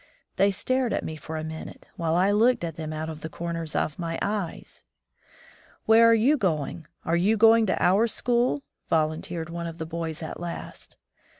[0.37, 3.29] They stared at me for a minute, while I looked at them out of the
[3.29, 4.83] comers of my eyes.
[5.85, 6.87] "Where are you going?
[7.05, 10.97] Are you going to our school?" volunteered one of the boys at last.